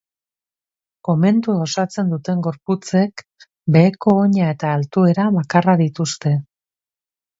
Komentua 1.09 1.57
osatzen 1.65 2.09
duten 2.15 2.41
gorputzek 2.49 3.25
beheko 3.77 4.17
oina 4.23 4.49
eta 4.55 4.73
altuera 4.79 5.27
bakarra 5.41 5.77
dituzte. 5.87 6.35